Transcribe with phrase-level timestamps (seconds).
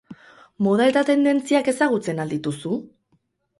[0.67, 2.83] Moda eta tendentziak ezagutzen al dituzu?